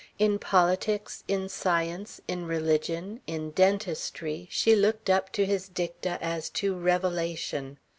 [0.17, 6.49] In politics, in science, in religion, in dentistry she looked up to his dicta as
[6.57, 7.77] to revelation.